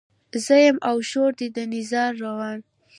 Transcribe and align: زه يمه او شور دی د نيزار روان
زه 0.45 0.55
يمه 0.65 0.83
او 0.89 0.95
شور 1.09 1.31
دی 1.39 1.47
د 1.55 1.57
نيزار 1.73 2.11
روان 2.25 2.59